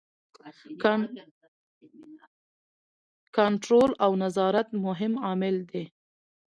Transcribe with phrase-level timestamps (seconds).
[3.35, 5.85] کنټرول او نظارت مهم عامل دی.